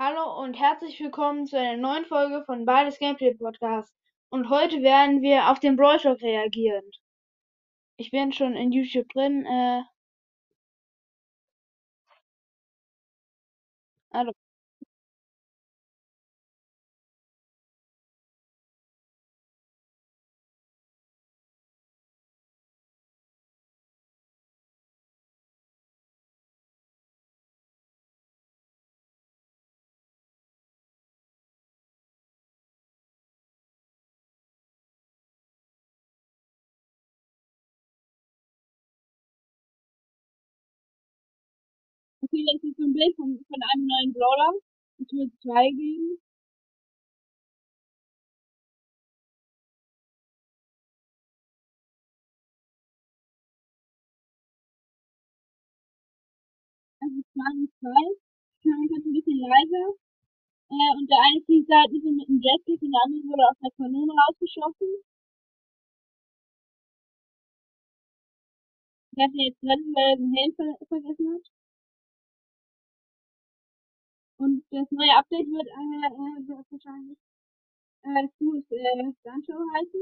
[0.00, 3.92] Hallo und herzlich willkommen zu einer neuen Folge von Beides Gameplay Podcast.
[4.30, 6.84] Und heute werden wir auf den Brawl Talk reagieren.
[7.96, 9.44] Ich bin schon in YouTube drin.
[9.44, 9.82] Äh,
[14.12, 14.32] hallo.
[42.38, 44.52] Okay, das ist so ein Bild von, von einem neuen Brawler.
[44.98, 46.20] Es wird zwei geben.
[57.02, 58.02] Also zwei und zwei.
[58.62, 59.98] Ich mache ein bisschen leiser.
[60.70, 63.58] Äh, und der eine fliegt da halt mit einem Jetpack und der andere wurde aus
[63.62, 65.02] der Kanone rausgeschossen.
[69.12, 71.57] Ich hatte jetzt drin, weil er den Helm ver vergessen hat.
[74.38, 77.18] Und das neue Update wird, äh, äh, wird wahrscheinlich
[78.04, 80.00] äh, Fuß äh, Sancho heißen.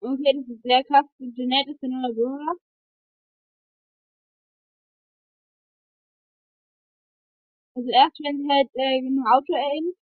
[0.00, 1.06] Okay, das ist sehr krass.
[1.18, 2.54] Jeanette ist der neue Brawler.
[7.74, 9.96] Also erst wenn sie halt äh, genug Auto aimt,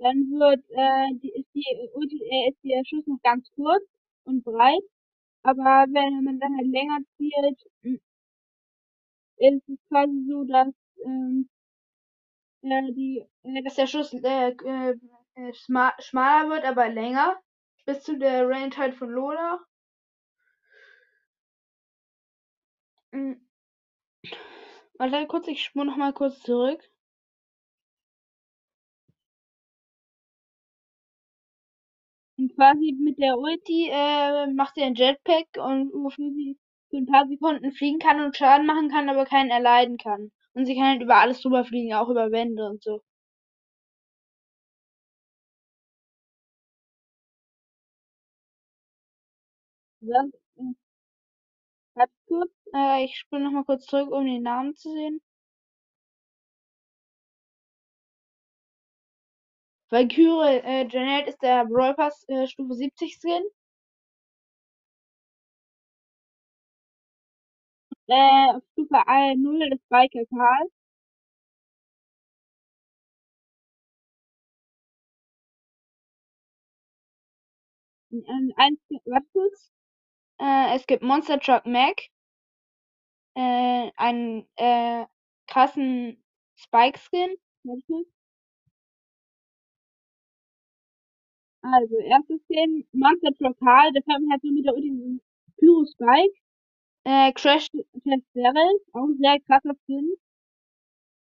[0.00, 3.84] dann wird äh, die, ist die äh, ist der Schuss noch ganz kurz
[4.24, 4.82] und breit.
[5.42, 8.00] Aber wenn man dann halt länger zielt, hm,
[9.36, 10.68] ist es quasi so, dass
[11.04, 11.48] ähm,
[12.62, 14.96] äh, die, äh, dass der Schuss äh, äh,
[15.34, 17.38] äh schmaler wird, aber länger.
[17.86, 19.60] Bis zu der Range halt von Lola.
[23.12, 23.40] Mhm.
[24.98, 26.82] Warte kurz, ich spule noch mal kurz zurück.
[32.54, 36.58] Quasi mit der Ulti äh, macht sie ein Jetpack und wofür sie
[36.90, 40.30] für ein paar Sekunden fliegen kann und Schaden machen kann, aber keinen erleiden kann.
[40.54, 43.00] Und sie kann halt über alles drüber fliegen, auch über Wände und so.
[50.02, 50.26] Das,
[51.94, 55.20] äh, kurz, äh, ich spule nochmal kurz zurück, um den Namen zu sehen.
[59.90, 63.42] Valkyrie äh, Janet ist der Brawl Pass äh, Stufe 70 Skin.
[68.08, 68.94] Äh, Stufe
[69.36, 70.68] 0 ist Biker Karl.
[78.12, 79.72] Ähm, eins, warte kurz.
[80.40, 82.00] Äh, es gibt Monster Truck Mac.
[83.36, 85.06] Äh, einen äh,
[85.48, 86.22] krassen
[86.56, 87.36] Spike Skin.
[87.64, 88.19] Warte kurz.
[91.62, 95.20] Also, erstes Skin, Monster Truck Karl, der fährt halt so mit der Ulti
[95.58, 96.34] Pyro Spike.
[97.04, 100.14] Äh, Crash Test Daryl, auch ein sehr krasser Skin.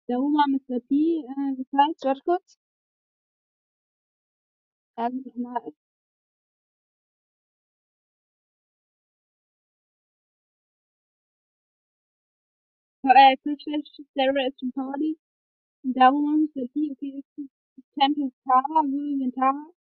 [0.09, 0.79] Der Oma Mr.
[0.81, 2.03] P, äh, gezeigt.
[2.03, 2.57] Warte kurz.
[4.97, 5.71] Also nochmal.
[13.03, 15.17] Äh, Crash Test ist schon Party.
[15.83, 16.67] Und der Oma Mr.
[16.73, 17.49] P, okay, ist
[17.99, 19.76] Tempest Tara, Vivian Tara.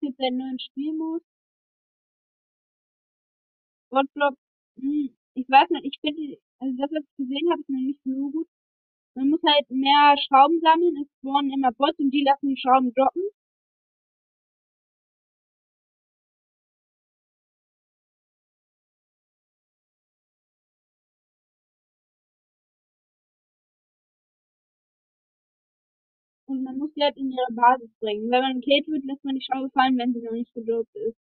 [0.00, 1.22] Gibt einen neuen Spielmodus.
[3.92, 4.34] Roadblock,
[4.78, 8.00] hm, ich weiß nicht, ich finde, also das, was ich gesehen habe, ist noch nicht
[8.04, 8.48] so gut.
[9.14, 12.92] Man muss halt mehr Schrauben sammeln, es spawnen immer Bots und die lassen die Schrauben
[12.94, 13.22] droppen.
[26.48, 28.30] Und man muss die halt in ihre Basis bringen.
[28.30, 31.16] Wenn man Kate wird, lässt man die Schraube fallen, wenn sie noch nicht gedroppt ist.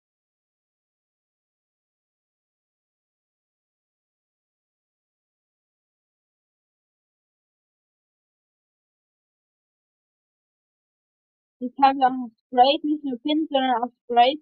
[11.60, 14.40] Jetzt haben wir auch noch Sprays, nicht nur Pins, sondern auch Sprays,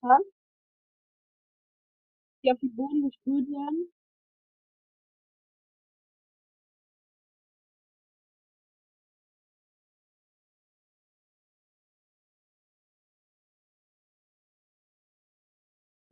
[0.00, 0.22] krass.
[2.42, 3.92] Die auf den Boden gesprüht werden.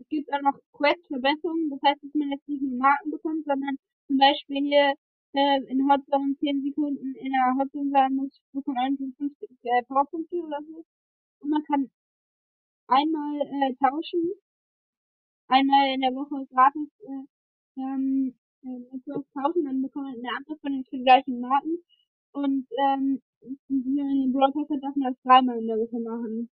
[0.05, 3.77] Es gibt auch noch Quest-Verbesserungen, das heißt, dass man jetzt nicht nur Marken bekommt, sondern
[4.07, 4.93] zum Beispiel hier
[5.33, 9.49] äh, in Hot Zone 10 Sekunden in der Hot Zone sein muss, bekommt man 51
[9.63, 10.85] äh, Powerpunkte oder so.
[11.41, 11.91] Und man kann
[12.89, 14.33] einmal äh, tauschen.
[15.49, 19.01] Einmal in der Woche gratis äh, ähm, äh,
[19.33, 21.79] tauschen, dann bekommt man eine andere von den gleichen Marken.
[22.33, 23.23] Und ähm,
[23.69, 26.51] wenn man den Pass hat, darf man das dreimal in der Woche machen.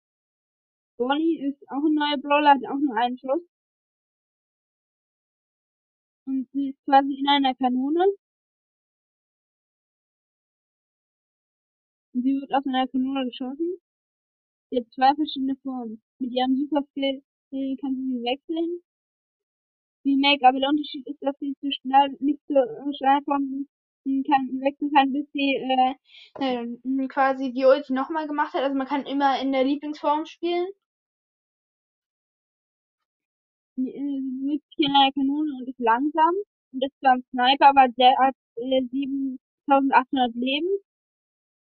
[0.98, 3.42] Bonnie ist auch ein neuer Brawler, hat auch nur einen Schuss.
[6.26, 8.04] Und sie ist quasi in einer Kanone.
[12.14, 13.80] Und sie wird aus einer Kanone geschossen.
[14.72, 16.02] Sie hat zwei verschiedene Formen.
[16.20, 17.22] Mit ihrem Super Skill
[17.80, 18.82] kann sie sie wechseln.
[20.04, 22.56] Wie Make, aber der Unterschied ist, dass sie zu schnell, nicht so
[22.98, 23.68] schnell kommen
[24.04, 25.94] kann, wechseln kann, bis sie äh,
[26.40, 28.64] äh, quasi die Ulti nochmal gemacht hat.
[28.64, 30.68] Also man kann immer in der Lieblingsform spielen.
[33.78, 36.34] Sie hier in einer Kanone und ist langsam
[36.74, 40.68] und ist zwar ein Sniper, aber der hat äh, 7800 Leben.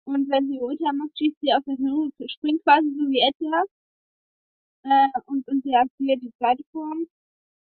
[0.05, 3.63] Und wenn sie Ulti macht, schießt sie aus der Kanone, springt quasi so wie Edgar.
[4.83, 7.07] Äh, und, und sie aktiviert die zweite Form.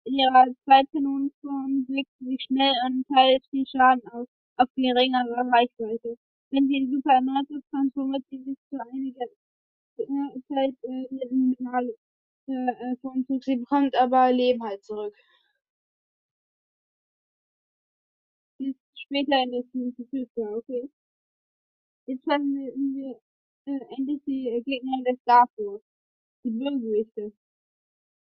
[0.04, 4.28] In ihrer Zweitkanonenform bewegt sie sich schnell und teilt viel Schaden aus
[4.58, 6.16] auf geringere Reichweite.
[6.50, 9.26] Wenn sie Super erneut transformiert sie sich zu einiger
[9.96, 11.94] äh, Zeit äh, in normale
[12.48, 13.44] äh, Form zurück.
[13.44, 15.14] Sie bekommt aber Leben halt zurück.
[18.58, 20.90] Sie ist später in der Team verfügbar, okay.
[22.06, 23.20] Jetzt haben wir,
[23.66, 25.82] äh, endlich die Gegner der Star Force.
[26.44, 27.32] Die Bösewichte.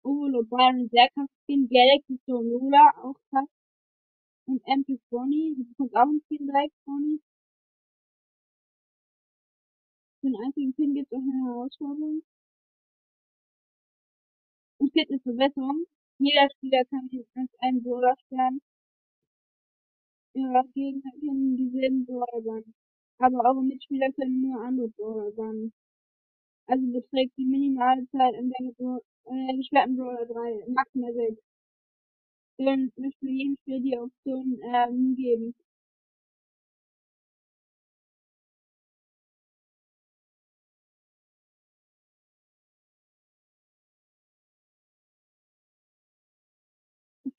[0.03, 3.49] Ovolo Byron sehr krass Skin, Galaxy Storm Lula auch krass.
[4.45, 7.21] Und Empress Bonnie, die bekommt auch einen Skin direkt, Bonnie.
[10.21, 12.21] Für den einzigen Pin gibt es auch eine Herausforderung.
[14.81, 15.85] Und Fitnessverbesserung.
[16.17, 18.59] Jeder Spieler kann als einen Brawler sperren.
[20.33, 22.73] Ihre Gegner kennen dieselben Brawler bannen.
[23.19, 25.71] Aber eure Mitspieler können nur andere Brawler bannen.
[26.65, 31.37] Also beträgt die minimale Zeit, in der gesperrten Brawler 3 maximal 6.
[32.57, 35.53] Dann möchten wir jedem Spieler die Option ähm, geben.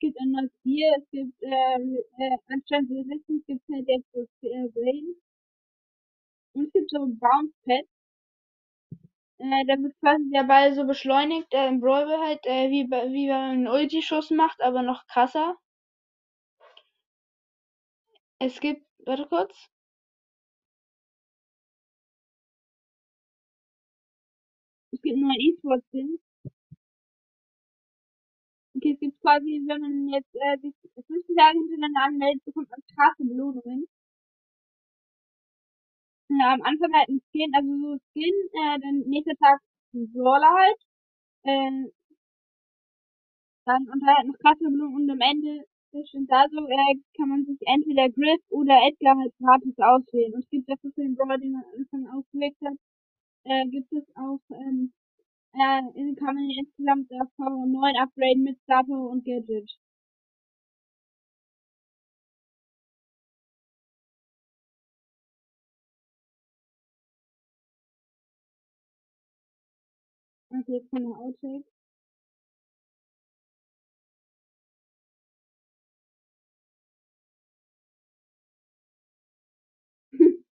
[0.03, 4.67] Gibt ein neues Bier, es gibt äh, äh, anstatt Resistance gibt es halt jetzt äh,
[4.75, 5.15] Brain.
[6.53, 7.85] Und es gibt so ein Bounce Pad.
[9.39, 13.27] Äh, da wird quasi der Ball so beschleunigt, äh, im Brawl halt, äh, wie, wie
[13.29, 15.55] man einen Ulti-Schuss macht, aber noch krasser.
[18.39, 19.69] Es gibt, warte kurz.
[24.91, 26.19] Es gibt einen neuen E-Sport-Skin.
[28.83, 30.75] Okay, es gibt quasi, wenn man jetzt äh, sich
[31.07, 33.87] 50 Tage hintereinander anmeldet, bekommt man krasse Belohnungen.
[36.29, 39.61] Ja, am Anfang halt ein Skin, also so Skin, äh, dann nächster Tag
[39.93, 40.79] ein Brawler halt.
[41.43, 41.91] Äh,
[43.65, 45.63] dann und halt noch krasse Belohnungen und am Ende
[45.93, 50.33] und da so äh, kann man sich entweder Griff oder Edgar halt gratis auswählen.
[50.33, 52.75] Und es gibt dafür für den Brawler, den man am Anfang ausgewählt hat,
[53.45, 54.91] äh, gibt es auch, ähm,
[55.53, 59.69] äh, kann insgesamt auf Power 9 upgraden mit Power und Gadget.
[70.53, 71.65] Okay, jetzt kann er Outtake.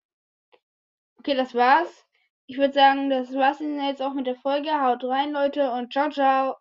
[1.19, 2.06] okay, das war's.
[2.49, 4.81] Ich würde sagen, das war's jetzt auch mit der Folge.
[4.81, 6.57] Haut rein, Leute, und ciao, ciao.